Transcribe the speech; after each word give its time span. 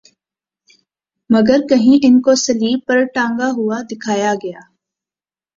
مگر 1.29 1.59
کہیں 1.69 1.97
انکو 2.03 2.35
صلیب 2.37 2.79
پر 2.87 3.03
ٹنگا 3.15 3.49
ہوا 3.57 3.79
دکھایا 3.91 4.33
گیا 4.43 4.59